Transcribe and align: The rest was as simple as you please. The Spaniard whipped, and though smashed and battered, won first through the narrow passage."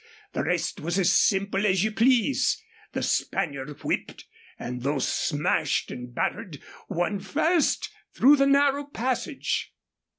The 0.33 0.41
rest 0.43 0.79
was 0.79 0.97
as 0.97 1.13
simple 1.13 1.63
as 1.63 1.83
you 1.83 1.91
please. 1.91 2.59
The 2.93 3.03
Spaniard 3.03 3.83
whipped, 3.83 4.25
and 4.57 4.81
though 4.81 4.97
smashed 4.97 5.91
and 5.91 6.11
battered, 6.11 6.59
won 6.89 7.19
first 7.19 7.87
through 8.15 8.37
the 8.37 8.47
narrow 8.47 8.85
passage." 8.85 9.71